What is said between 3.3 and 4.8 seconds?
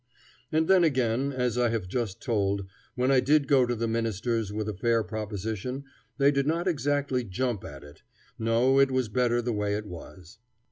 go to the ministers with a